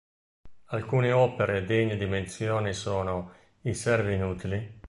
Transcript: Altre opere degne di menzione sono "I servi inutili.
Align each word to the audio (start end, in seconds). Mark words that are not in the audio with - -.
Altre 0.69 1.11
opere 1.11 1.63
degne 1.63 1.95
di 1.95 2.07
menzione 2.07 2.73
sono 2.73 3.31
"I 3.61 3.75
servi 3.75 4.15
inutili. 4.15 4.79